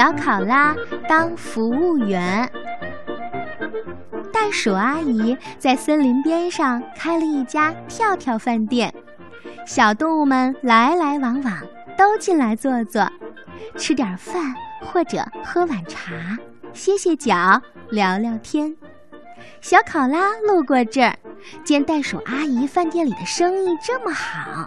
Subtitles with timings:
[0.00, 0.74] 小考拉
[1.06, 2.50] 当服务员。
[4.32, 8.94] 袋鼠阿姨在森林边上开了一家跳跳饭店，
[9.66, 11.52] 小动物们来来往往，
[11.98, 13.06] 都进来坐坐，
[13.76, 16.38] 吃点饭或者喝碗茶，
[16.72, 17.60] 歇歇脚，
[17.90, 18.74] 聊聊天。
[19.60, 21.14] 小考拉路过这儿，
[21.62, 24.66] 见袋鼠阿姨饭店里的生意这么好，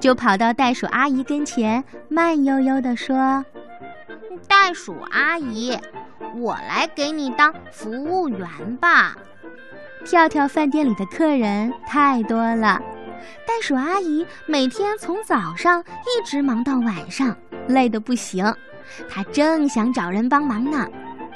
[0.00, 3.44] 就跑到袋鼠阿姨跟前，慢悠悠地说
[4.48, 5.78] ：“袋鼠阿姨。”
[6.34, 9.16] 我来给你当服务员吧。
[10.04, 12.80] 跳跳饭店里的客人太多了，
[13.46, 17.36] 袋鼠阿姨每天从早上一直忙到晚上，
[17.68, 18.52] 累得不行。
[19.10, 20.88] 她正想找人帮忙呢，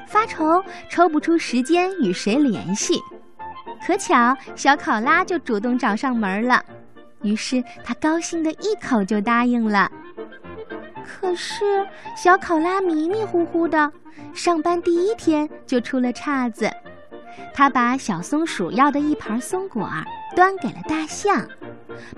[0.07, 2.99] 发愁抽不出时间与谁联系。
[3.87, 6.65] 可巧小考拉就主动找上门了，
[7.23, 9.91] 于是她高兴的一口就答应了。
[11.19, 11.65] 可是
[12.15, 13.91] 小考拉迷迷糊糊的，
[14.35, 16.71] 上班第一天就出了岔子。
[17.55, 19.89] 他把小松鼠要的一盘松果
[20.35, 21.47] 端给了大象，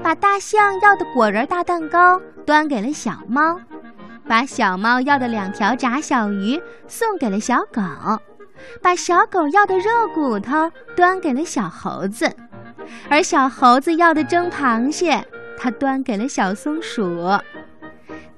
[0.03, 3.61] 把大象要的果仁大蛋糕端给了小猫，
[4.27, 7.81] 把小猫要的两条炸小鱼送给了小狗，
[8.83, 12.31] 把小狗要的肉骨头端给了小猴子，
[13.09, 15.25] 而小猴子要的蒸螃蟹，
[15.57, 17.29] 他端给了小松鼠。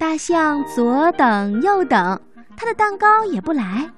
[0.00, 2.18] 大象左等右等，
[2.56, 3.90] 他的蛋糕也不来，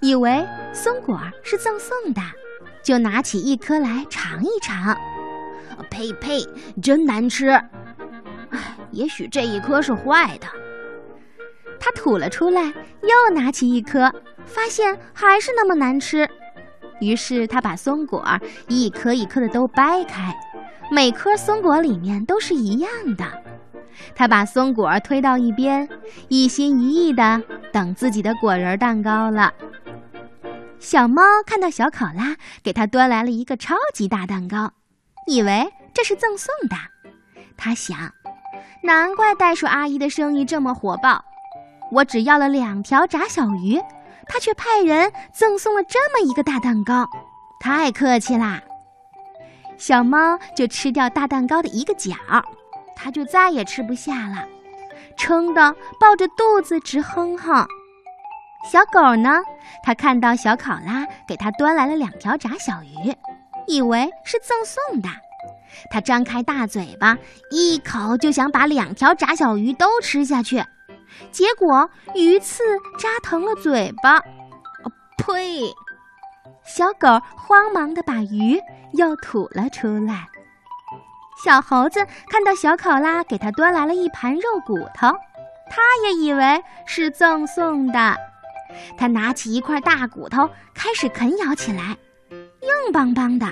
[0.00, 2.20] 以为松果是赠送的，
[2.82, 4.94] 就拿起一颗来尝一尝。
[5.88, 6.46] 呸呸，
[6.82, 7.48] 真难吃！
[8.50, 10.46] 唉，也许这一颗是坏的。
[11.80, 12.64] 他吐了出来，
[13.00, 14.12] 又拿起一颗，
[14.44, 16.28] 发现还是那么难吃。
[17.00, 18.22] 于是他把松果
[18.66, 20.38] 一颗一颗的都掰开，
[20.92, 23.24] 每颗松果里面都是一样的。
[24.14, 25.88] 他把松果推到一边，
[26.28, 29.52] 一心一意地等自己的果仁蛋糕了。
[30.78, 34.72] 小猫看到小考拉给他端来了一个超级大蛋糕，
[35.26, 36.76] 以为这是赠送的。
[37.56, 37.98] 他想，
[38.82, 41.24] 难怪袋鼠阿姨的生意这么火爆。
[41.90, 43.80] 我只要了两条炸小鱼，
[44.28, 47.06] 她却派人赠送了这么一个大蛋糕，
[47.58, 48.60] 太客气啦。
[49.78, 52.14] 小猫就吃掉大蛋糕的一个角。
[53.00, 54.44] 他就再也吃不下了，
[55.16, 57.64] 撑得抱着肚子直哼哼。
[58.70, 59.40] 小狗呢？
[59.84, 63.14] 它看到小考拉给它端来了两条炸小鱼，
[63.68, 65.08] 以为是赠送的，
[65.90, 67.16] 它张开大嘴巴，
[67.52, 70.62] 一口就想把两条炸小鱼都吃下去，
[71.30, 72.64] 结果鱼刺
[72.98, 74.20] 扎疼了嘴巴。
[75.18, 75.62] 呸！
[76.64, 78.60] 小狗慌忙地把鱼
[78.94, 80.26] 又吐了出来。
[81.44, 85.08] 小猴子看到小考拉给他端来了一盘肉骨头，
[85.70, 88.16] 他也以为是赠送的。
[88.96, 91.96] 他拿起一块大骨头开始啃咬起来，
[92.30, 93.46] 硬邦邦的。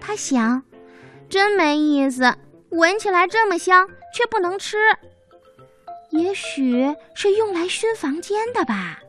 [0.00, 0.62] 他想，
[1.28, 2.34] 真没意思，
[2.70, 4.76] 闻起来这么香却不能吃。
[6.10, 9.00] 也许是用来熏房间的吧。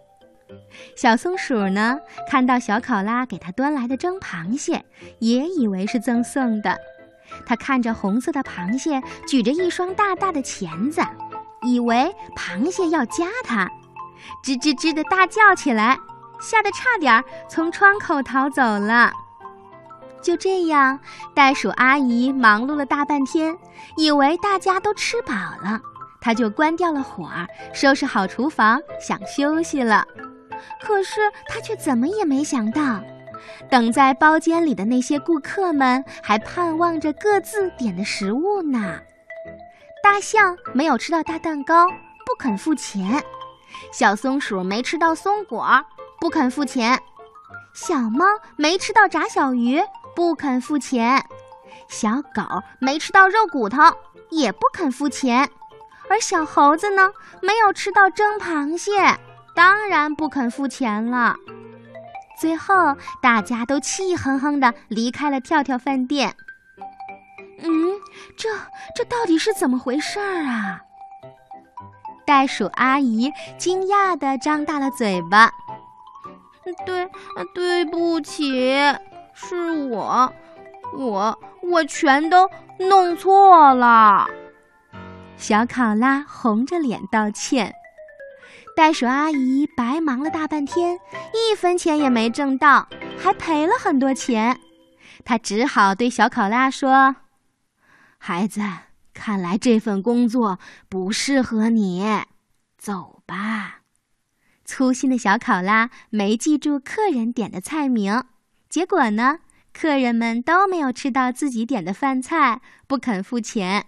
[0.96, 4.84] 小松鼠呢，看到小考拉给他端来的蒸螃蟹，
[5.19, 6.78] 也以为是赠送的。
[7.46, 11.02] 他看着红色的螃蟹举着一双大大的钳子，
[11.62, 13.70] 以为螃蟹要夹它，
[14.44, 15.98] 吱吱吱的大叫起来，
[16.40, 19.12] 吓得差点从窗口逃走了。
[20.22, 21.00] 就这样，
[21.34, 23.58] 袋鼠阿姨忙碌了大半天，
[23.96, 25.80] 以为大家都吃饱了，
[26.20, 27.30] 她就关掉了火，
[27.74, 30.06] 收拾好厨房，想休息了。
[30.82, 33.00] 可是她却怎么也没想到。
[33.70, 39.00] 等在包间里的那些顾客们还盼望着各自点的食物呢。
[40.02, 43.22] 大象没有吃到大蛋糕，不肯付钱；
[43.92, 45.86] 小松鼠没吃到松果，
[46.20, 46.98] 不肯付钱；
[47.74, 49.82] 小猫没吃到炸小鱼，
[50.16, 51.20] 不肯付钱；
[51.88, 52.42] 小狗
[52.80, 53.82] 没吃到肉骨头，
[54.30, 55.46] 也不肯付钱；
[56.10, 57.12] 而小猴子呢，
[57.42, 59.18] 没有吃到蒸螃蟹，
[59.54, 61.36] 当然不肯付钱了。
[62.39, 66.36] 最后，大家都气哼哼地离开了跳跳饭店。
[67.62, 67.91] 嗯，
[68.38, 68.50] 这
[68.95, 70.81] 这到底是怎么回事儿啊？
[72.25, 75.51] 袋鼠阿姨惊讶地张大了嘴巴。
[76.86, 77.09] 对，
[77.53, 78.77] 对不起，
[79.33, 80.31] 是我，
[80.94, 84.27] 我我全都弄错了。
[85.36, 87.74] 小考拉红着脸道歉。
[88.80, 90.98] 袋鼠阿姨白忙了大半天，
[91.34, 92.88] 一分钱也没挣到，
[93.22, 94.58] 还赔了很多钱，
[95.26, 97.18] 她只好对小考拉说，
[98.18, 98.62] 孩子，
[99.14, 102.06] 看来这份工作不适合你，
[102.78, 103.81] 走吧。
[104.64, 108.24] 粗心的小考拉没记住客人点的菜名，
[108.70, 109.40] 结果呢，
[109.74, 113.88] 客人们都没有吃到自己点的饭菜，不肯付钱。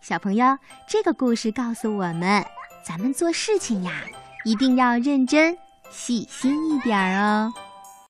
[0.00, 0.58] 小朋友，
[0.88, 2.44] 这个故事告诉我们。
[2.84, 4.02] 咱们做事情呀，
[4.44, 5.56] 一定要认真、
[5.90, 7.52] 细心一点儿哦。